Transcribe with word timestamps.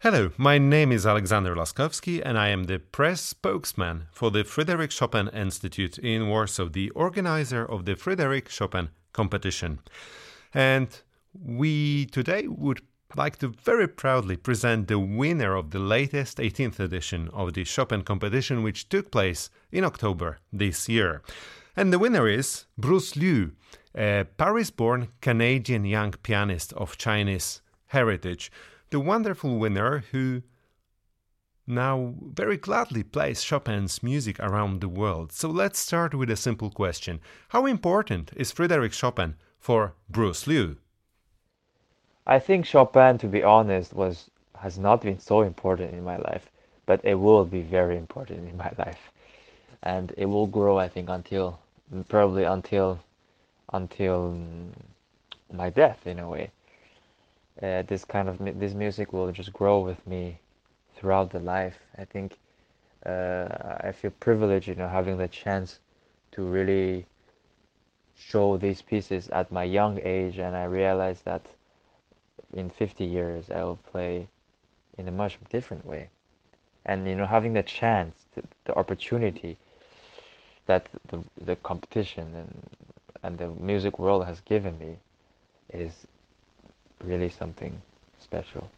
Hello, 0.00 0.30
my 0.36 0.58
name 0.58 0.92
is 0.92 1.06
Alexander 1.06 1.56
Laskowski, 1.56 2.20
and 2.22 2.38
I 2.38 2.48
am 2.48 2.64
the 2.64 2.78
press 2.78 3.22
spokesman 3.22 4.08
for 4.12 4.30
the 4.30 4.44
Frederick 4.44 4.90
Chopin 4.90 5.28
Institute 5.28 5.96
in 5.96 6.28
Warsaw, 6.28 6.68
the 6.68 6.90
organizer 6.90 7.64
of 7.64 7.86
the 7.86 7.96
Frederick 7.96 8.50
Chopin 8.50 8.90
competition. 9.14 9.78
And 10.52 10.88
we 11.32 12.04
today 12.04 12.46
would 12.46 12.82
like 13.16 13.38
to 13.38 13.48
very 13.48 13.88
proudly 13.88 14.36
present 14.36 14.88
the 14.88 14.98
winner 14.98 15.54
of 15.56 15.70
the 15.70 15.78
latest 15.78 16.36
18th 16.36 16.78
edition 16.78 17.30
of 17.32 17.54
the 17.54 17.64
Chopin 17.64 18.02
competition, 18.02 18.62
which 18.62 18.90
took 18.90 19.10
place 19.10 19.48
in 19.72 19.82
October 19.82 20.40
this 20.52 20.90
year. 20.90 21.22
And 21.74 21.90
the 21.90 21.98
winner 21.98 22.28
is 22.28 22.66
Bruce 22.76 23.16
Liu, 23.16 23.52
a 23.94 24.26
Paris 24.36 24.70
born 24.70 25.08
Canadian 25.22 25.86
young 25.86 26.12
pianist 26.22 26.74
of 26.74 26.98
Chinese 26.98 27.62
heritage, 27.86 28.52
the 28.90 29.00
wonderful 29.00 29.58
winner 29.58 30.04
who 30.12 30.42
now 31.66 32.14
very 32.20 32.56
gladly 32.56 33.02
plays 33.02 33.42
Chopin's 33.42 34.02
music 34.02 34.38
around 34.38 34.80
the 34.80 34.88
world. 34.88 35.32
So 35.32 35.48
let's 35.48 35.78
start 35.78 36.14
with 36.14 36.30
a 36.30 36.36
simple 36.36 36.70
question 36.70 37.20
How 37.48 37.66
important 37.66 38.30
is 38.36 38.52
Frédéric 38.52 38.92
Chopin 38.92 39.34
for 39.58 39.94
Bruce 40.08 40.46
Liu? 40.46 40.76
I 42.26 42.38
think 42.38 42.66
Chopin, 42.66 43.18
to 43.18 43.26
be 43.26 43.42
honest, 43.42 43.92
was 43.92 44.30
has 44.58 44.78
not 44.78 45.02
been 45.02 45.18
so 45.18 45.42
important 45.42 45.92
in 45.92 46.02
my 46.02 46.16
life, 46.16 46.50
but 46.86 47.04
it 47.04 47.14
will 47.14 47.44
be 47.44 47.62
very 47.62 47.96
important 47.96 48.48
in 48.48 48.56
my 48.56 48.72
life, 48.78 49.10
and 49.82 50.12
it 50.16 50.26
will 50.26 50.46
grow. 50.46 50.78
I 50.78 50.88
think 50.88 51.08
until 51.08 51.58
probably 52.08 52.44
until 52.44 52.98
until 53.72 54.32
mm, 54.32 54.72
my 55.52 55.70
death 55.70 56.06
in 56.06 56.18
a 56.18 56.28
way. 56.28 56.50
Uh, 57.62 57.82
this 57.82 58.04
kind 58.04 58.28
of 58.28 58.38
this 58.60 58.74
music 58.74 59.12
will 59.12 59.32
just 59.32 59.52
grow 59.52 59.80
with 59.80 60.06
me 60.06 60.38
throughout 60.94 61.30
the 61.30 61.40
life. 61.40 61.78
I 61.96 62.04
think 62.04 62.36
uh, 63.04 63.48
I 63.80 63.92
feel 63.92 64.10
privileged, 64.20 64.68
you 64.68 64.74
know, 64.74 64.88
having 64.88 65.16
the 65.16 65.28
chance 65.28 65.80
to 66.32 66.42
really 66.42 67.06
show 68.18 68.56
these 68.56 68.82
pieces 68.82 69.28
at 69.28 69.52
my 69.52 69.64
young 69.64 69.98
age, 70.02 70.38
and 70.38 70.56
I 70.56 70.64
realize 70.64 71.22
that 71.22 71.46
in 72.52 72.70
50 72.70 73.04
years 73.04 73.50
I 73.50 73.62
will 73.64 73.78
play 73.90 74.28
in 74.98 75.08
a 75.08 75.12
much 75.12 75.38
different 75.50 75.84
way. 75.86 76.10
And 76.84 77.06
you 77.06 77.14
know, 77.14 77.26
having 77.26 77.52
the 77.52 77.62
chance, 77.62 78.14
to, 78.34 78.42
the 78.64 78.74
opportunity 78.74 79.56
that 80.66 80.88
the 81.08 81.22
the 81.40 81.56
competition 81.56 82.34
and 82.34 82.62
and 83.22 83.38
the 83.38 83.48
music 83.48 83.98
world 83.98 84.24
has 84.26 84.40
given 84.40 84.78
me 84.78 84.98
is 85.72 86.06
really 87.04 87.28
something 87.30 87.80
special. 88.18 88.70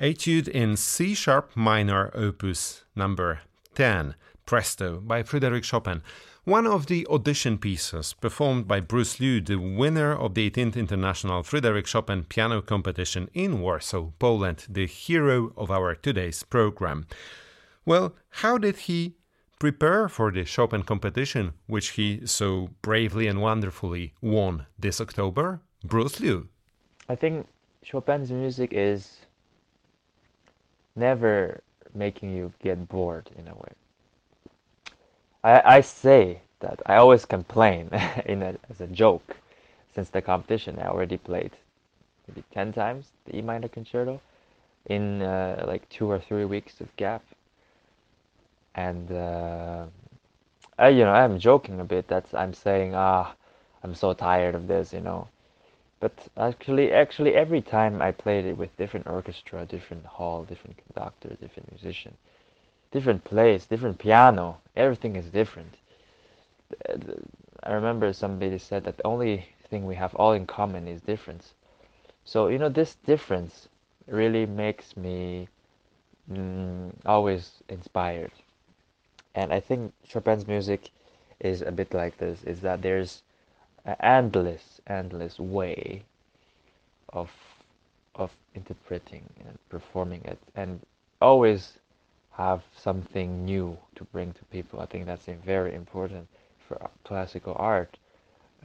Etude 0.00 0.48
in 0.48 0.78
C 0.78 1.14
sharp 1.14 1.54
minor, 1.54 2.10
opus 2.14 2.84
number 2.96 3.40
10, 3.74 4.14
Presto, 4.46 4.98
by 4.98 5.22
Frédéric 5.22 5.62
Chopin, 5.62 6.02
one 6.44 6.66
of 6.66 6.86
the 6.86 7.06
audition 7.08 7.58
pieces 7.58 8.14
performed 8.14 8.66
by 8.66 8.80
Bruce 8.80 9.20
Liu, 9.20 9.42
the 9.42 9.56
winner 9.56 10.16
of 10.16 10.32
the 10.32 10.50
18th 10.50 10.74
International 10.74 11.42
Frédéric 11.42 11.86
Chopin 11.86 12.24
Piano 12.24 12.62
Competition 12.62 13.28
in 13.34 13.60
Warsaw, 13.60 14.10
Poland, 14.18 14.64
the 14.70 14.86
hero 14.86 15.52
of 15.54 15.70
our 15.70 15.94
today's 15.94 16.44
program. 16.44 17.06
Well, 17.84 18.14
how 18.30 18.56
did 18.56 18.78
he 18.78 19.16
prepare 19.58 20.08
for 20.08 20.32
the 20.32 20.46
Chopin 20.46 20.82
competition, 20.82 21.52
which 21.66 21.90
he 21.90 22.22
so 22.24 22.70
bravely 22.80 23.26
and 23.26 23.42
wonderfully 23.42 24.14
won 24.22 24.64
this 24.78 24.98
October? 24.98 25.60
Bruce 25.84 26.20
Liu. 26.20 26.48
I 27.06 27.16
think 27.16 27.46
Chopin's 27.82 28.32
music 28.32 28.70
is 28.72 29.18
never 31.00 31.62
making 31.94 32.36
you 32.36 32.52
get 32.62 32.88
bored 32.88 33.30
in 33.36 33.48
a 33.48 33.54
way. 33.54 33.72
I, 35.42 35.76
I 35.76 35.80
say 35.80 36.42
that 36.60 36.80
I 36.86 36.96
always 36.96 37.24
complain 37.24 37.88
in 38.26 38.42
a, 38.42 38.54
as 38.68 38.80
a 38.80 38.86
joke 38.86 39.36
since 39.94 40.10
the 40.10 40.22
competition. 40.22 40.78
I 40.78 40.88
already 40.88 41.16
played 41.16 41.52
maybe 42.28 42.44
10 42.52 42.72
times 42.72 43.06
the 43.24 43.36
E 43.36 43.42
minor 43.42 43.68
concerto 43.68 44.20
in 44.86 45.22
uh, 45.22 45.64
like 45.66 45.88
two 45.88 46.08
or 46.10 46.18
three 46.20 46.44
weeks 46.44 46.80
of 46.80 46.94
gap. 46.96 47.22
And 48.74 49.10
uh, 49.10 49.86
I, 50.78 50.88
you 50.90 51.04
know, 51.04 51.12
I'm 51.12 51.38
joking 51.38 51.80
a 51.80 51.84
bit. 51.84 52.06
That's 52.06 52.32
I'm 52.34 52.54
saying, 52.54 52.94
ah, 52.94 53.34
I'm 53.82 53.94
so 53.94 54.12
tired 54.12 54.54
of 54.54 54.68
this, 54.68 54.92
you 54.92 55.00
know 55.00 55.28
but 56.00 56.28
actually 56.36 56.92
actually 56.92 57.34
every 57.34 57.60
time 57.60 58.00
I 58.02 58.10
played 58.12 58.46
it 58.46 58.56
with 58.56 58.76
different 58.78 59.06
orchestra, 59.06 59.66
different 59.66 60.06
hall, 60.06 60.44
different 60.44 60.78
conductor, 60.78 61.36
different 61.40 61.70
musician, 61.70 62.16
different 62.90 63.24
place, 63.24 63.66
different 63.66 63.98
piano, 63.98 64.58
everything 64.76 65.16
is 65.16 65.26
different. 65.30 65.76
I 67.62 67.72
remember 67.72 68.12
somebody 68.12 68.58
said 68.58 68.84
that 68.84 68.96
the 68.96 69.06
only 69.06 69.46
thing 69.68 69.86
we 69.86 69.96
have 69.96 70.14
all 70.16 70.32
in 70.32 70.46
common 70.46 70.88
is 70.88 71.00
difference. 71.02 71.54
So 72.24 72.48
you 72.48 72.58
know 72.58 72.68
this 72.70 72.94
difference 72.94 73.68
really 74.06 74.46
makes 74.46 74.96
me 74.96 75.48
mm, 76.30 76.92
always 77.06 77.62
inspired, 77.68 78.32
and 79.34 79.52
I 79.52 79.60
think 79.60 79.92
Chopin's 80.06 80.46
music 80.46 80.90
is 81.40 81.62
a 81.62 81.72
bit 81.72 81.92
like 81.94 82.18
this: 82.18 82.42
is 82.44 82.60
that 82.62 82.82
there's 82.82 83.22
endless, 84.00 84.80
endless 84.86 85.38
way 85.38 86.02
of 87.10 87.30
of 88.14 88.30
interpreting 88.54 89.22
and 89.46 89.58
performing 89.68 90.22
it, 90.24 90.38
and 90.54 90.80
always 91.20 91.78
have 92.32 92.62
something 92.76 93.44
new 93.44 93.76
to 93.94 94.04
bring 94.04 94.32
to 94.32 94.44
people. 94.46 94.80
I 94.80 94.86
think 94.86 95.06
that's 95.06 95.26
very 95.44 95.74
important 95.74 96.26
for 96.66 96.90
classical 97.04 97.54
art 97.58 97.96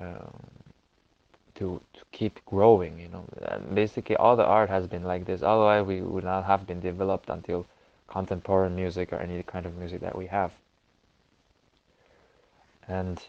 um, 0.01 0.33
to 1.55 1.81
to 1.93 2.01
keep 2.11 2.43
growing. 2.45 2.99
You 2.99 3.09
know, 3.09 3.25
and 3.43 3.75
basically 3.75 4.15
all 4.17 4.35
the 4.35 4.45
art 4.45 4.69
has 4.69 4.87
been 4.87 5.03
like 5.03 5.25
this. 5.25 5.41
Otherwise, 5.41 5.85
we 5.85 6.01
would 6.01 6.23
not 6.23 6.45
have 6.45 6.67
been 6.67 6.81
developed 6.81 7.29
until 7.29 7.65
contemporary 8.07 8.69
music 8.69 9.11
or 9.13 9.17
any 9.17 9.41
kind 9.43 9.65
of 9.65 9.75
music 9.77 10.01
that 10.01 10.15
we 10.17 10.27
have. 10.27 10.51
And 12.87 13.21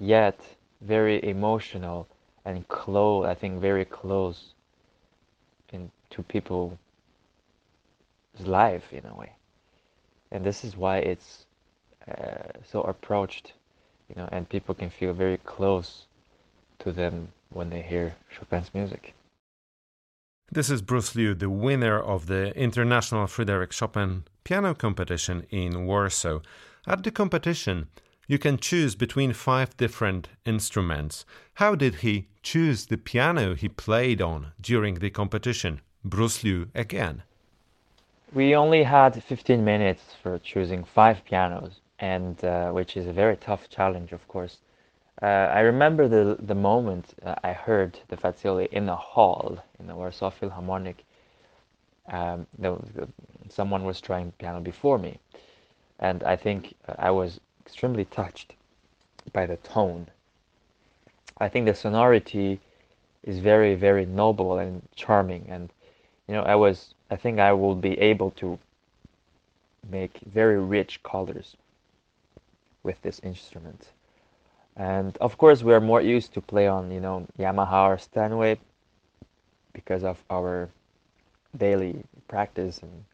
yet, 0.00 0.40
very 0.80 1.22
emotional 1.24 2.08
and 2.44 2.66
close. 2.68 3.26
I 3.26 3.34
think 3.34 3.60
very 3.60 3.84
close 3.84 4.54
in 5.72 5.90
to 6.10 6.22
people's 6.22 6.76
life 8.40 8.92
in 8.92 9.04
a 9.06 9.14
way 9.14 9.32
and 10.30 10.44
this 10.44 10.64
is 10.64 10.76
why 10.76 10.98
it's 10.98 11.46
uh, 12.08 12.52
so 12.64 12.82
approached 12.82 13.52
you 14.08 14.14
know 14.16 14.28
and 14.32 14.48
people 14.48 14.74
can 14.74 14.90
feel 14.90 15.12
very 15.12 15.38
close 15.38 16.06
to 16.78 16.92
them 16.92 17.28
when 17.50 17.70
they 17.70 17.82
hear 17.82 18.14
Chopin's 18.30 18.72
music. 18.74 19.14
This 20.50 20.70
is 20.70 20.80
Bruce 20.80 21.14
Liu, 21.14 21.34
the 21.34 21.50
winner 21.50 21.98
of 21.98 22.26
the 22.26 22.56
International 22.56 23.26
Frédéric 23.26 23.72
Chopin 23.72 24.24
Piano 24.44 24.74
Competition 24.74 25.46
in 25.50 25.86
Warsaw. 25.86 26.40
At 26.86 27.02
the 27.02 27.10
competition, 27.10 27.88
you 28.28 28.38
can 28.38 28.58
choose 28.58 28.94
between 28.94 29.32
five 29.32 29.74
different 29.78 30.28
instruments. 30.44 31.24
How 31.54 31.74
did 31.74 31.96
he 31.96 32.28
choose 32.42 32.86
the 32.86 32.98
piano 32.98 33.54
he 33.54 33.68
played 33.70 34.20
on 34.20 34.52
during 34.60 34.96
the 34.96 35.10
competition? 35.10 35.80
Bruce 36.04 36.44
Liu 36.44 36.68
again. 36.74 37.22
We 38.34 38.54
only 38.54 38.82
had 38.82 39.22
15 39.24 39.64
minutes 39.64 40.14
for 40.22 40.38
choosing 40.38 40.84
five 40.84 41.24
pianos, 41.24 41.80
and 41.98 42.42
uh, 42.44 42.70
which 42.70 42.98
is 42.98 43.06
a 43.06 43.12
very 43.12 43.38
tough 43.38 43.70
challenge, 43.70 44.12
of 44.12 44.28
course. 44.28 44.58
Uh, 45.22 45.26
I 45.26 45.60
remember 45.60 46.06
the 46.06 46.36
the 46.38 46.54
moment 46.54 47.14
uh, 47.24 47.34
I 47.42 47.52
heard 47.52 47.98
the 48.08 48.16
Fazioli 48.16 48.68
in 48.68 48.88
a 48.88 48.94
hall 48.94 49.58
in 49.80 49.86
the 49.86 49.96
Warsaw 49.96 50.30
Philharmonic. 50.30 51.04
Um, 52.12 52.46
was, 52.58 52.88
someone 53.48 53.84
was 53.84 54.00
trying 54.00 54.32
piano 54.32 54.60
before 54.60 54.98
me, 54.98 55.18
and 55.98 56.22
I 56.22 56.36
think 56.36 56.74
uh, 56.86 56.94
I 56.98 57.10
was 57.10 57.40
extremely 57.68 58.06
touched 58.06 58.54
by 59.34 59.44
the 59.44 59.56
tone. 59.58 60.06
I 61.36 61.50
think 61.50 61.66
the 61.66 61.74
sonority 61.74 62.60
is 63.22 63.40
very, 63.40 63.74
very 63.74 64.06
noble 64.06 64.58
and 64.58 64.80
charming, 64.96 65.44
and 65.50 65.68
you 66.26 66.34
know, 66.34 66.42
I 66.42 66.54
was 66.54 66.94
I 67.10 67.16
think 67.16 67.38
I 67.38 67.52
will 67.52 67.74
be 67.74 67.98
able 68.00 68.30
to 68.42 68.58
make 69.90 70.18
very 70.24 70.58
rich 70.58 71.02
colors 71.02 71.56
with 72.84 73.00
this 73.02 73.20
instrument. 73.22 73.88
And 74.74 75.18
of 75.18 75.36
course, 75.36 75.62
we 75.62 75.74
are 75.74 75.80
more 75.80 76.00
used 76.00 76.32
to 76.34 76.40
play 76.40 76.68
on, 76.68 76.90
you 76.90 77.00
know, 77.00 77.26
Yamaha 77.38 77.82
or 77.90 77.98
Steinway 77.98 78.58
because 79.74 80.04
of 80.04 80.16
our 80.30 80.70
daily 81.56 82.02
practice 82.28 82.78
and 82.78 83.04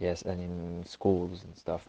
yes, 0.00 0.22
and 0.22 0.40
in 0.40 0.84
schools 0.84 1.44
and 1.44 1.56
stuff. 1.56 1.84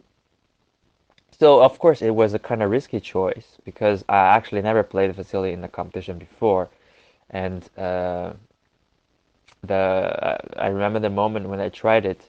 So 1.38 1.62
of 1.62 1.78
course, 1.78 2.02
it 2.02 2.14
was 2.14 2.34
a 2.34 2.38
kind 2.38 2.62
of 2.62 2.70
risky 2.70 3.00
choice 3.00 3.58
because 3.64 4.04
I 4.08 4.16
actually 4.36 4.62
never 4.62 4.82
played 4.82 5.14
the 5.14 5.22
Fazioli 5.22 5.52
in 5.52 5.60
the 5.60 5.68
competition 5.68 6.18
before, 6.18 6.68
and 7.30 7.68
uh, 7.78 8.34
the 9.62 10.38
I 10.56 10.68
remember 10.68 10.98
the 11.00 11.10
moment 11.10 11.48
when 11.48 11.60
I 11.60 11.68
tried 11.68 12.06
it. 12.06 12.28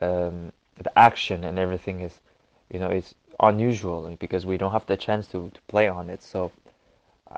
Um, 0.00 0.52
the 0.76 0.98
action 0.98 1.44
and 1.44 1.58
everything 1.58 2.00
is, 2.00 2.20
you 2.70 2.80
know, 2.80 2.88
it's 2.88 3.14
unusual 3.40 4.16
because 4.18 4.44
we 4.44 4.56
don't 4.56 4.72
have 4.72 4.86
the 4.86 4.96
chance 4.96 5.26
to, 5.28 5.50
to 5.54 5.60
play 5.68 5.88
on 5.88 6.10
it. 6.10 6.22
So 6.22 6.50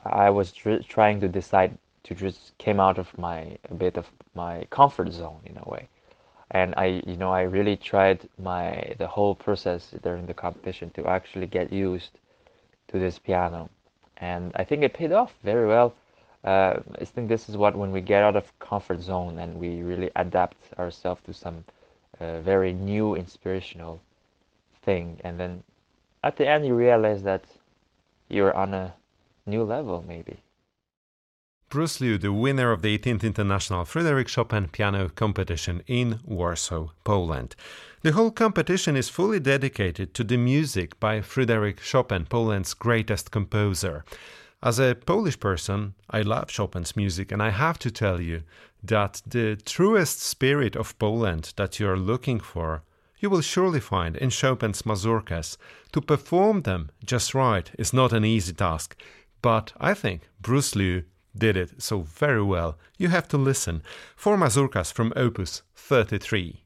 I 0.04 0.30
was 0.30 0.52
tr- 0.52 0.82
trying 0.88 1.20
to 1.20 1.28
decide 1.28 1.76
to 2.04 2.14
just 2.14 2.56
came 2.58 2.80
out 2.80 2.98
of 2.98 3.16
my 3.18 3.58
a 3.70 3.74
bit 3.74 3.96
of 3.96 4.10
my 4.34 4.66
comfort 4.70 5.12
zone 5.12 5.40
in 5.44 5.58
a 5.58 5.68
way, 5.68 5.88
and 6.50 6.74
I 6.76 7.02
you 7.06 7.16
know 7.16 7.32
I 7.32 7.42
really 7.42 7.76
tried 7.76 8.28
my 8.38 8.94
the 8.98 9.06
whole 9.06 9.34
process 9.34 9.94
during 10.02 10.26
the 10.26 10.34
competition 10.34 10.90
to 10.90 11.06
actually 11.06 11.46
get 11.46 11.72
used 11.72 12.18
to 12.88 12.98
this 12.98 13.18
piano, 13.18 13.70
and 14.16 14.52
I 14.54 14.64
think 14.64 14.82
it 14.82 14.94
paid 14.94 15.12
off 15.12 15.34
very 15.42 15.66
well 15.66 15.94
uh, 16.46 16.78
I 17.00 17.04
think 17.04 17.28
this 17.28 17.48
is 17.48 17.56
what 17.56 17.74
when 17.74 17.90
we 17.90 18.00
get 18.00 18.22
out 18.22 18.36
of 18.36 18.56
comfort 18.60 19.02
zone 19.02 19.38
and 19.38 19.58
we 19.58 19.82
really 19.82 20.10
adapt 20.14 20.56
ourselves 20.78 21.20
to 21.26 21.34
some 21.34 21.64
uh, 22.20 22.40
very 22.40 22.72
new 22.72 23.16
inspirational 23.16 24.00
thing, 24.82 25.20
and 25.24 25.38
then 25.40 25.64
at 26.22 26.36
the 26.36 26.48
end 26.48 26.64
you 26.64 26.74
realize 26.74 27.24
that 27.24 27.44
you're 28.28 28.54
on 28.54 28.74
a 28.74 28.94
new 29.44 29.64
level, 29.64 30.04
maybe. 30.06 30.38
Bruce 31.68 32.00
Liu, 32.00 32.16
the 32.16 32.32
winner 32.32 32.70
of 32.70 32.82
the 32.82 32.96
18th 32.96 33.24
International 33.24 33.84
Frédéric 33.84 34.28
Chopin 34.28 34.68
Piano 34.68 35.08
Competition 35.08 35.82
in 35.88 36.20
Warsaw, 36.24 36.90
Poland. 37.02 37.56
The 38.02 38.12
whole 38.12 38.30
competition 38.30 38.94
is 38.94 39.08
fully 39.08 39.40
dedicated 39.40 40.14
to 40.14 40.22
the 40.22 40.36
music 40.36 40.98
by 41.00 41.18
Frédéric 41.18 41.80
Chopin, 41.80 42.24
Poland's 42.24 42.72
greatest 42.72 43.32
composer. 43.32 44.04
As 44.62 44.78
a 44.78 44.94
Polish 44.94 45.40
person, 45.40 45.94
I 46.08 46.22
love 46.22 46.50
Chopin's 46.50 46.94
music, 46.94 47.32
and 47.32 47.42
I 47.42 47.50
have 47.50 47.80
to 47.80 47.90
tell 47.90 48.20
you 48.20 48.44
that 48.84 49.20
the 49.26 49.56
truest 49.56 50.22
spirit 50.22 50.76
of 50.76 50.96
Poland 51.00 51.52
that 51.56 51.80
you 51.80 51.88
are 51.88 51.98
looking 51.98 52.38
for, 52.38 52.84
you 53.18 53.28
will 53.28 53.40
surely 53.40 53.80
find 53.80 54.16
in 54.16 54.30
Chopin's 54.30 54.82
mazurkas. 54.82 55.56
To 55.90 56.00
perform 56.00 56.62
them 56.62 56.90
just 57.04 57.34
right 57.34 57.68
is 57.76 57.92
not 57.92 58.12
an 58.12 58.24
easy 58.24 58.52
task, 58.52 58.96
but 59.42 59.72
I 59.80 59.94
think 59.94 60.28
Bruce 60.40 60.76
Liu 60.76 61.02
did 61.38 61.56
it 61.56 61.82
so 61.82 62.00
very 62.00 62.42
well. 62.42 62.78
You 62.98 63.08
have 63.08 63.28
to 63.28 63.38
listen. 63.38 63.82
For 64.16 64.36
mazurkas 64.36 64.92
from 64.92 65.12
Opus 65.16 65.62
33. 65.74 66.65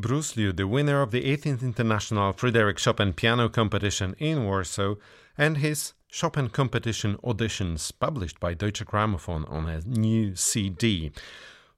Bruce 0.00 0.36
Liu, 0.36 0.52
the 0.52 0.68
winner 0.68 1.02
of 1.02 1.10
the 1.10 1.24
18th 1.24 1.60
International 1.60 2.32
Frédéric 2.32 2.78
Chopin 2.78 3.12
Piano 3.12 3.48
Competition 3.48 4.14
in 4.20 4.44
Warsaw, 4.44 4.94
and 5.36 5.56
his 5.56 5.92
Chopin 6.06 6.50
competition 6.50 7.16
auditions 7.24 7.90
published 7.98 8.38
by 8.38 8.54
Deutsche 8.54 8.86
Grammophon 8.86 9.44
on 9.50 9.68
a 9.68 9.80
new 9.80 10.36
CD. 10.36 11.10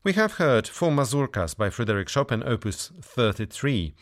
We 0.05 0.13
have 0.13 0.35
heard 0.35 0.69
four 0.69 0.91
mazurkas 0.91 1.57
by 1.57 1.71
Frédéric 1.71 2.11
Chopin, 2.11 2.43
opus 2.45 2.93
33, 3.01 3.95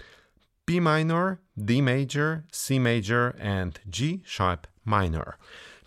B 0.66 0.81
minor, 0.81 1.38
D 1.57 1.81
major, 1.81 2.44
C 2.50 2.81
major, 2.81 3.37
and 3.38 3.78
G 3.88 4.22
sharp 4.24 4.66
minor. 4.85 5.38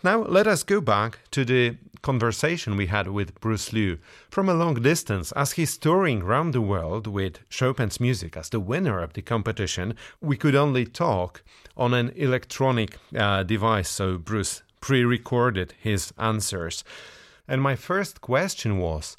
Now 0.04 0.24
let 0.24 0.48
us 0.48 0.64
go 0.64 0.80
back 0.80 1.20
to 1.30 1.44
the 1.44 1.76
conversation 2.02 2.76
we 2.76 2.86
had 2.88 3.06
with 3.06 3.38
Bruce 3.40 3.72
Liu 3.72 3.98
from 4.30 4.48
a 4.48 4.54
long 4.54 4.74
distance 4.74 5.30
as 5.32 5.52
he's 5.52 5.78
touring 5.78 6.22
around 6.22 6.50
the 6.50 6.60
world 6.60 7.06
with 7.06 7.38
Chopin's 7.48 8.00
music 8.00 8.36
as 8.36 8.48
the 8.48 8.58
winner 8.58 9.00
of 9.00 9.12
the 9.12 9.22
competition. 9.22 9.94
We 10.20 10.36
could 10.36 10.56
only 10.56 10.86
talk 10.86 11.44
on 11.76 11.94
an 11.94 12.10
electronic 12.16 12.98
uh, 13.16 13.44
device, 13.44 13.88
so 13.88 14.18
Bruce 14.18 14.64
pre 14.80 15.04
recorded 15.04 15.74
his 15.78 16.12
answers. 16.18 16.82
And 17.46 17.62
my 17.62 17.76
first 17.76 18.20
question 18.20 18.78
was 18.78 19.16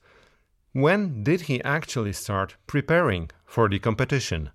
when 0.74 1.24
did 1.24 1.42
he 1.42 1.64
actually 1.64 2.12
start 2.12 2.58
preparing 2.68 3.30
for 3.46 3.70
the 3.70 3.80
competition? 3.80 4.50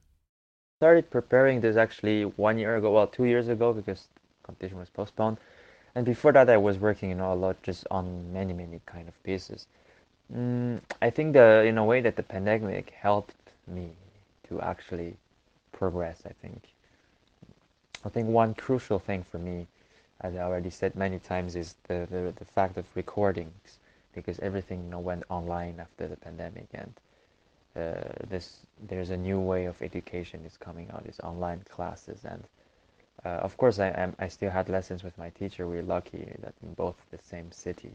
Started 0.82 1.10
preparing 1.10 1.62
this 1.62 1.78
actually 1.78 2.24
one 2.24 2.58
year 2.58 2.76
ago, 2.76 2.92
well, 2.92 3.06
two 3.06 3.24
years 3.24 3.48
ago, 3.48 3.72
because 3.72 4.08
competition 4.42 4.78
was 4.78 4.90
postponed 4.90 5.38
and 5.98 6.06
before 6.06 6.30
that 6.30 6.48
I 6.48 6.56
was 6.56 6.78
working 6.78 7.08
you 7.08 7.16
know 7.16 7.32
a 7.32 7.34
lot 7.34 7.60
just 7.64 7.84
on 7.90 8.32
many 8.32 8.52
many 8.52 8.80
kind 8.86 9.08
of 9.08 9.20
pieces. 9.24 9.66
Mm, 10.32 10.80
I 11.02 11.10
think 11.10 11.32
the 11.32 11.64
in 11.64 11.76
a 11.76 11.84
way 11.84 12.00
that 12.00 12.14
the 12.14 12.22
pandemic 12.22 12.90
helped 12.90 13.34
me 13.66 13.90
to 14.48 14.60
actually 14.60 15.16
progress 15.72 16.22
I 16.24 16.34
think. 16.40 16.62
I 18.04 18.10
think 18.10 18.28
one 18.28 18.54
crucial 18.54 19.00
thing 19.00 19.24
for 19.24 19.38
me 19.38 19.66
as 20.20 20.36
I 20.36 20.42
already 20.42 20.70
said 20.70 20.94
many 20.94 21.18
times 21.18 21.56
is 21.56 21.74
the, 21.88 22.06
the, 22.10 22.32
the 22.36 22.44
fact 22.44 22.76
of 22.76 22.84
recordings 22.94 23.78
because 24.14 24.38
everything 24.38 24.84
you 24.84 24.90
know 24.90 25.00
went 25.00 25.24
online 25.30 25.80
after 25.80 26.06
the 26.06 26.16
pandemic. 26.16 26.68
And 26.74 26.92
uh, 27.74 28.12
this 28.28 28.58
there's 28.88 29.10
a 29.10 29.16
new 29.16 29.40
way 29.40 29.64
of 29.64 29.82
education 29.82 30.44
is 30.46 30.56
coming 30.56 30.88
out 30.92 31.06
is 31.06 31.18
online 31.24 31.64
classes. 31.68 32.20
And 32.24 32.44
uh, 33.28 33.40
of 33.42 33.56
course, 33.58 33.78
I, 33.78 34.10
I, 34.18 34.28
still 34.28 34.50
had 34.50 34.68
lessons 34.70 35.04
with 35.04 35.16
my 35.18 35.28
teacher. 35.30 35.68
We 35.68 35.78
are 35.78 35.82
lucky 35.82 36.32
that 36.40 36.54
in 36.62 36.72
both 36.74 36.96
the 37.10 37.18
same 37.18 37.52
city. 37.52 37.94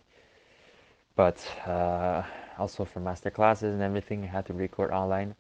But 1.16 1.38
uh, 1.66 2.22
also 2.60 2.86
for 2.86 3.00
master 3.00 3.32
classes 3.32 3.74
and 3.74 3.82
everything, 3.82 4.24
I 4.24 4.28
had 4.28 4.46
to 4.48 4.54
record 4.54 4.92
online. 4.92 5.34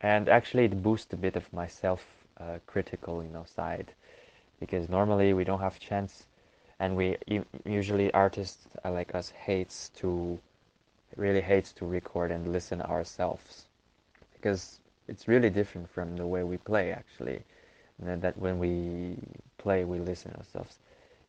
And 0.00 0.28
actually, 0.28 0.64
it 0.64 0.82
boosted 0.82 1.18
a 1.18 1.22
bit 1.22 1.36
of 1.36 1.52
my 1.52 1.66
self-critical, 1.66 3.18
uh, 3.18 3.22
you 3.22 3.28
know, 3.28 3.44
side, 3.44 3.92
because 4.58 4.88
normally 4.88 5.34
we 5.34 5.44
don't 5.44 5.60
have 5.60 5.78
chance, 5.78 6.24
and 6.78 6.96
we 6.96 7.18
usually 7.66 8.10
artists 8.14 8.68
like 8.84 9.14
us 9.14 9.28
hates 9.30 9.90
to, 9.96 10.38
really 11.16 11.42
hates 11.42 11.72
to 11.72 11.84
record 11.84 12.30
and 12.30 12.52
listen 12.52 12.80
ourselves, 12.80 13.66
because 14.32 14.80
it's 15.08 15.28
really 15.28 15.50
different 15.50 15.90
from 15.90 16.16
the 16.16 16.26
way 16.26 16.42
we 16.42 16.56
play 16.56 16.92
actually 16.92 17.42
that 18.00 18.36
when 18.38 18.58
we 18.58 19.16
play, 19.58 19.84
we 19.84 19.98
listen 19.98 20.32
ourselves. 20.38 20.76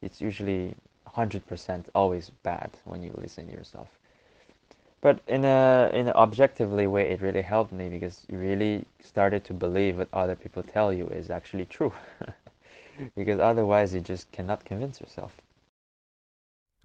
It's 0.01 0.21
usually 0.21 0.75
100% 1.07 1.85
always 1.93 2.31
bad 2.43 2.71
when 2.85 3.03
you 3.03 3.13
listen 3.17 3.49
yourself. 3.49 3.89
But 5.01 5.19
in 5.27 5.45
a 5.45 5.89
in 5.93 6.07
an 6.07 6.13
objectively 6.13 6.85
way, 6.85 7.09
it 7.09 7.21
really 7.21 7.41
helped 7.41 7.71
me 7.71 7.89
because 7.89 8.21
you 8.29 8.37
really 8.37 8.85
started 9.03 9.43
to 9.45 9.53
believe 9.53 9.97
what 9.97 10.09
other 10.13 10.35
people 10.35 10.61
tell 10.61 10.93
you 10.93 11.07
is 11.07 11.31
actually 11.31 11.65
true. 11.65 11.91
because 13.15 13.39
otherwise, 13.39 13.95
you 13.95 14.01
just 14.01 14.31
cannot 14.31 14.63
convince 14.63 15.01
yourself. 15.01 15.31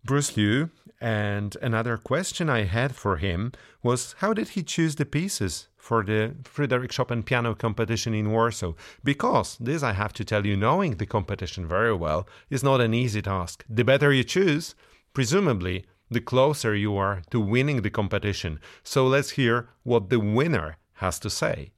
Bruce 0.03 0.37
Liu, 0.37 0.71
and 1.01 1.57
another 1.61 1.99
question 1.99 2.49
I 2.49 2.63
had 2.63 2.95
for 2.95 3.17
him 3.17 3.53
was 3.83 4.15
how 4.19 4.33
did 4.33 4.51
he 4.51 4.63
choose 4.63 4.97
the 4.97 5.05
pieces 5.05 5.69
for 5.87 6.03
the 6.03 6.35
Frédéric 6.43 6.91
Chopin 6.91 7.23
piano 7.23 7.55
competition 7.55 8.13
in 8.13 8.33
Warsaw? 8.33 8.73
Because 9.05 9.57
this, 9.59 9.85
I 9.85 9.93
have 9.93 10.13
to 10.15 10.25
tell 10.25 10.45
you, 10.45 10.57
knowing 10.57 10.97
the 10.97 11.07
competition 11.07 11.65
very 11.69 11.95
well 11.95 12.27
is 12.51 12.65
not 12.65 12.81
an 12.81 12.93
easy 12.93 13.23
task. 13.23 13.65
The 13.69 13.85
better 13.85 14.13
you 14.13 14.25
choose, 14.25 14.75
presumably, 15.15 15.87
the 16.11 16.21
closer 16.21 16.75
you 16.75 16.97
are 16.97 17.23
to 17.31 17.39
winning 17.41 17.83
the 17.83 17.97
competition. 18.01 18.59
So 18.83 19.07
let's 19.07 19.31
hear 19.31 19.69
what 19.85 20.11
the 20.11 20.19
winner 20.19 20.77
has 20.95 21.21
to 21.21 21.31
say. 21.31 21.71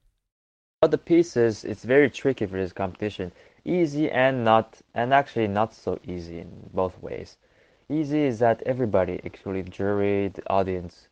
About 0.81 0.91
the 0.91 0.97
pieces, 0.97 1.63
it's 1.63 1.83
very 1.83 2.09
tricky 2.09 2.47
for 2.47 2.57
this 2.57 2.73
competition. 2.73 3.31
Easy 3.63 4.09
and 4.09 4.43
not, 4.43 4.81
and 4.95 5.13
actually 5.13 5.47
not 5.47 5.71
so 5.73 5.99
easy 6.07 6.39
in 6.39 6.49
both 6.73 6.99
ways 7.03 7.37
easy 7.89 8.21
is 8.21 8.39
that 8.39 8.61
everybody, 8.65 9.19
actually 9.25 9.63
jury, 9.63 10.27
the 10.29 10.47
audience, 10.49 11.07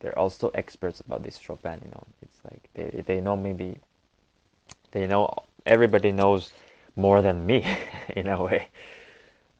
they're 0.00 0.18
also 0.18 0.50
experts 0.54 1.00
about 1.00 1.22
this 1.22 1.38
Chopin. 1.38 1.80
You 1.84 1.90
know, 1.90 2.04
it's 2.22 2.38
like 2.44 2.68
they 2.74 3.02
they 3.02 3.20
know 3.20 3.36
maybe 3.36 3.78
they 4.92 5.06
know 5.06 5.32
everybody 5.66 6.12
knows 6.12 6.52
more 6.96 7.22
than 7.22 7.46
me 7.46 7.64
in 8.16 8.28
a 8.28 8.42
way. 8.42 8.68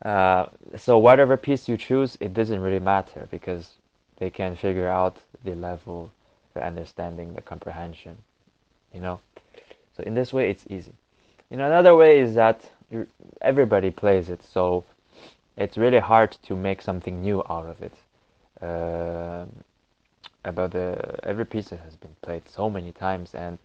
Uh, 0.04 0.46
so 0.76 0.98
whatever 0.98 1.36
piece 1.36 1.68
you 1.68 1.76
choose, 1.76 2.16
it 2.20 2.32
doesn't 2.32 2.60
really 2.60 2.78
matter 2.78 3.26
because 3.30 3.70
they 4.18 4.30
can 4.30 4.54
figure 4.56 4.88
out 4.88 5.16
the 5.44 5.54
level, 5.54 6.10
the 6.54 6.64
understanding, 6.64 7.34
the 7.34 7.42
comprehension. 7.42 8.16
You 8.92 9.00
know, 9.00 9.20
so 9.96 10.02
in 10.04 10.14
this 10.14 10.32
way, 10.32 10.50
it's 10.50 10.64
easy. 10.70 10.92
In 11.50 11.60
another 11.60 11.96
way 11.96 12.20
is 12.20 12.34
that 12.34 12.60
everybody 13.40 13.90
plays 13.90 14.28
it, 14.30 14.42
so 14.44 14.84
it's 15.56 15.76
really 15.76 15.98
hard 15.98 16.36
to 16.44 16.54
make 16.54 16.80
something 16.80 17.20
new 17.20 17.42
out 17.48 17.66
of 17.66 17.82
it. 17.82 17.92
Uh, 18.62 19.46
about 20.44 20.72
the 20.72 21.18
every 21.24 21.44
piece 21.46 21.68
that 21.70 21.80
has 21.80 21.96
been 21.96 22.14
played 22.22 22.48
so 22.48 22.70
many 22.70 22.92
times, 22.92 23.34
and 23.34 23.58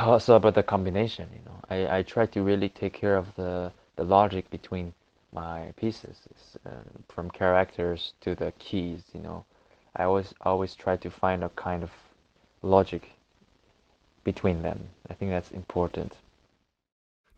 also 0.00 0.36
about 0.36 0.54
the 0.54 0.62
combination. 0.62 1.28
You 1.32 1.40
know, 1.44 1.60
I, 1.70 1.98
I 1.98 2.02
try 2.02 2.26
to 2.26 2.42
really 2.42 2.68
take 2.68 2.92
care 2.92 3.16
of 3.16 3.34
the 3.36 3.72
the 3.96 4.04
logic 4.04 4.50
between 4.50 4.92
my 5.32 5.72
pieces, 5.76 6.16
uh, 6.66 6.70
from 7.08 7.30
characters 7.30 8.12
to 8.20 8.34
the 8.34 8.52
keys. 8.58 9.02
You 9.12 9.20
know, 9.20 9.44
I 9.96 10.04
always 10.04 10.34
always 10.40 10.74
try 10.74 10.96
to 10.96 11.10
find 11.10 11.44
a 11.44 11.48
kind 11.50 11.82
of 11.82 11.90
logic 12.62 13.10
between 14.24 14.62
them. 14.62 14.88
I 15.10 15.14
think 15.14 15.30
that's 15.30 15.50
important. 15.50 16.14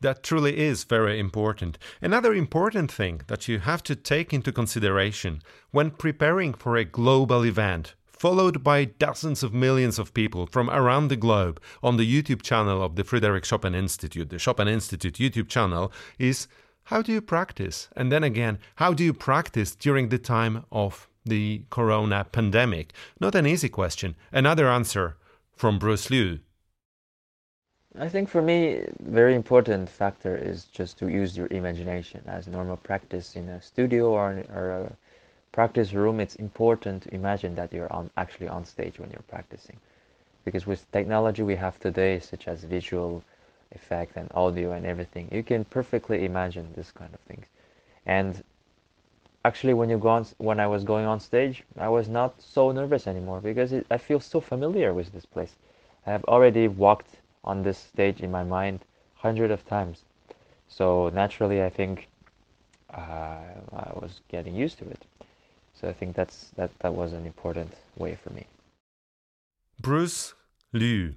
That 0.01 0.23
truly 0.23 0.59
is 0.59 0.85
very 0.85 1.19
important. 1.19 1.79
Another 2.03 2.35
important 2.35 2.93
thing 2.93 3.23
that 3.29 3.49
you 3.49 3.61
have 3.61 3.83
to 3.85 3.97
take 3.97 4.33
into 4.35 4.53
consideration 4.53 5.43
when 5.71 5.91
preparing 5.91 6.53
for 6.53 6.77
a 6.77 6.85
global 6.85 7.45
event, 7.45 7.95
followed 8.05 8.63
by 8.63 8.85
dozens 8.85 9.43
of 9.43 9.55
millions 9.55 9.99
of 9.99 10.13
people 10.13 10.47
from 10.47 10.69
around 10.71 11.09
the 11.09 11.17
globe 11.17 11.61
on 11.83 11.97
the 11.97 12.23
YouTube 12.23 12.43
channel 12.43 12.83
of 12.83 12.97
the 12.97 13.05
Frédéric 13.05 13.45
Chopin 13.45 13.75
Institute, 13.75 14.29
the 14.29 14.39
Chopin 14.39 14.69
Institute 14.69 15.15
YouTube 15.15 15.49
channel, 15.49 15.91
is 16.19 16.47
how 16.85 17.03
do 17.03 17.11
you 17.13 17.21
practice? 17.21 17.89
And 17.97 18.13
then 18.13 18.23
again, 18.23 18.59
how 18.77 18.93
do 18.93 19.03
you 19.03 19.13
practice 19.13 19.75
during 19.75 20.09
the 20.09 20.19
time 20.19 20.65
of 20.71 21.09
the 21.25 21.65
corona 21.71 22.27
pandemic? 22.31 22.93
Not 23.19 23.35
an 23.35 23.47
easy 23.47 23.69
question. 23.69 24.15
Another 24.31 24.69
answer 24.69 25.17
from 25.57 25.79
Bruce 25.79 26.11
Liu 26.11 26.41
I 27.99 28.09
think 28.11 28.29
for 28.29 28.43
me, 28.43 28.85
very 29.01 29.35
important 29.35 29.89
factor 29.89 30.37
is 30.37 30.65
just 30.65 30.99
to 30.99 31.09
use 31.09 31.37
your 31.37 31.47
imagination 31.51 32.23
as 32.27 32.47
normal 32.47 32.77
practice 32.77 33.37
in 33.37 33.49
a 33.49 33.63
studio 33.63 34.11
or, 34.11 34.45
or 34.55 34.71
a 34.71 34.93
practice 35.53 35.95
room. 35.95 36.21
It's 36.21 36.35
important 36.35 37.05
to 37.05 37.15
imagine 37.15 37.55
that 37.55 37.73
you're 37.73 37.91
on, 37.91 38.11
actually 38.19 38.49
on 38.49 38.67
stage 38.67 38.99
when 38.99 39.11
you're 39.11 39.25
practicing, 39.29 39.79
because 40.45 40.67
with 40.67 40.91
technology 40.93 41.43
we 41.43 41.57
have 41.57 41.81
today, 41.81 42.19
such 42.19 42.49
as 42.49 42.65
visual 42.65 43.23
effect 43.75 44.17
and 44.17 44.31
audio 44.35 44.73
and 44.73 44.85
everything, 44.85 45.29
you 45.33 45.43
can 45.43 45.65
perfectly 45.65 46.27
imagine 46.27 46.69
this 46.77 46.93
kind 46.93 47.15
of 47.15 47.21
things. 47.21 47.47
And 48.05 48.45
actually, 49.45 49.73
when 49.73 49.89
you 49.89 49.97
go 49.97 50.09
on, 50.09 50.27
when 50.37 50.61
I 50.61 50.67
was 50.67 50.85
going 50.85 51.07
on 51.07 51.19
stage, 51.19 51.65
I 51.79 51.89
was 51.89 52.09
not 52.09 52.43
so 52.43 52.73
nervous 52.73 53.07
anymore 53.07 53.41
because 53.41 53.73
it, 53.73 53.87
I 53.91 53.97
feel 53.97 54.21
so 54.21 54.41
familiar 54.41 54.93
with 54.93 55.13
this 55.13 55.25
place. 55.25 55.55
I 56.07 56.11
have 56.11 56.25
already 56.25 56.69
walked 56.69 57.09
on 57.47 57.63
this 57.63 57.79
stage 57.79 58.21
in 58.21 58.31
my 58.31 58.45
mind 58.45 58.81
hundred 59.15 59.51
of 59.51 59.67
times. 59.67 60.03
So 60.69 61.11
naturally, 61.11 61.63
I 61.63 61.71
think 61.71 62.09
uh, 62.93 63.39
I 63.73 63.91
was 63.95 64.21
getting 64.29 64.55
used 64.55 64.79
to 64.79 64.85
it. 64.89 65.03
So 65.75 65.89
I 65.89 65.93
think 65.93 66.17
that's 66.17 66.51
that 66.57 66.71
that 66.81 66.95
was 66.95 67.13
an 67.13 67.27
important 67.27 67.73
way 67.97 68.17
for 68.23 68.31
me. 68.31 68.47
Bruce 69.81 70.35
Liu, 70.73 71.15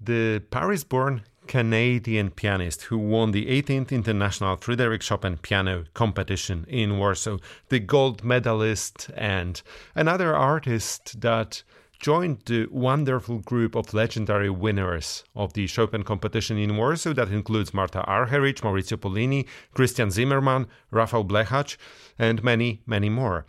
the 0.00 0.42
Paris-born 0.50 1.22
Canadian 1.46 2.30
pianist 2.30 2.82
who 2.82 2.98
won 2.98 3.32
the 3.32 3.46
18th 3.46 3.90
International 3.90 4.56
Frédéric 4.56 5.02
Chopin 5.02 5.36
Piano 5.36 5.84
Competition 5.94 6.64
in 6.68 6.98
Warsaw, 6.98 7.38
the 7.68 7.80
gold 7.80 8.22
medalist, 8.22 9.10
and 9.16 9.62
another 9.94 10.34
artist 10.34 11.20
that 11.20 11.62
joined 12.00 12.40
the 12.46 12.66
wonderful 12.70 13.38
group 13.38 13.76
of 13.76 13.92
legendary 13.92 14.48
winners 14.50 15.22
of 15.36 15.52
the 15.52 15.66
Chopin 15.66 16.02
competition 16.02 16.56
in 16.56 16.76
Warsaw 16.76 17.12
that 17.12 17.28
includes 17.28 17.74
Martha 17.74 18.02
Argerich, 18.08 18.62
Maurizio 18.62 18.96
Pollini, 18.96 19.46
Krystian 19.74 20.08
Zimerman, 20.08 20.66
Rafał 20.90 21.26
Blechacz, 21.28 21.76
and 22.18 22.42
many, 22.42 22.80
many 22.86 23.10
more. 23.10 23.44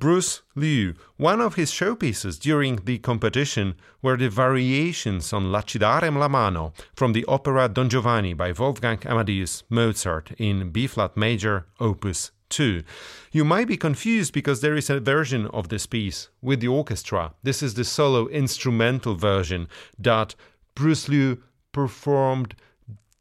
Bruce 0.00 0.40
Liu, 0.54 0.94
one 1.18 1.42
of 1.42 1.56
his 1.56 1.70
showpieces 1.70 2.40
during 2.40 2.76
the 2.86 2.96
competition 2.98 3.74
were 4.00 4.16
the 4.16 4.30
variations 4.30 5.30
on 5.34 5.52
Là 5.52 5.62
ci 5.66 5.78
darem 5.78 6.16
la 6.16 6.26
mano 6.26 6.72
from 6.94 7.12
the 7.12 7.22
opera 7.26 7.68
Don 7.68 7.90
Giovanni 7.90 8.32
by 8.32 8.50
Wolfgang 8.50 8.98
Amadeus 9.04 9.62
Mozart 9.68 10.32
in 10.38 10.70
B 10.70 10.86
flat 10.86 11.18
major, 11.18 11.66
opus 11.78 12.30
2. 12.50 12.82
You 13.32 13.44
might 13.44 13.68
be 13.68 13.76
confused 13.76 14.32
because 14.32 14.60
there 14.60 14.76
is 14.76 14.90
a 14.90 15.00
version 15.00 15.46
of 15.46 15.68
this 15.68 15.86
piece 15.86 16.28
with 16.42 16.60
the 16.60 16.68
orchestra. 16.68 17.32
This 17.42 17.62
is 17.62 17.74
the 17.74 17.84
solo 17.84 18.28
instrumental 18.28 19.14
version 19.14 19.68
that 19.98 20.34
Bruce 20.74 21.08
Liu 21.08 21.42
performed 21.72 22.54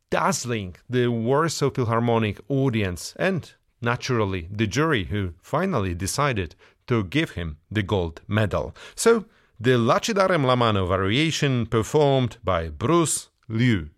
dazzling 0.09 0.75
the 0.89 1.07
Warsaw 1.07 1.69
Philharmonic 1.69 2.39
audience 2.49 3.13
and 3.17 3.51
naturally 3.81 4.49
the 4.51 4.67
jury 4.67 5.05
who 5.05 5.33
finally 5.41 5.93
decided 5.93 6.55
to 6.87 7.03
give 7.03 7.31
him 7.31 7.57
the 7.71 7.83
gold 7.83 8.21
medal. 8.27 8.75
So, 8.95 9.25
the 9.59 9.77
Là 9.77 10.01
ci 10.01 10.13
darem 10.13 10.45
la 10.45 10.55
mano 10.55 10.85
variation 10.85 11.65
performed 11.65 12.37
by 12.43 12.69
Bruce 12.69 13.29
Liu. 13.47 13.89